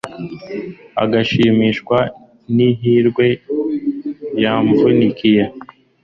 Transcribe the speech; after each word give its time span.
agashimishwa 1.03 1.97
n'ihirwe 2.55 3.27
yavunikiye 4.43 5.43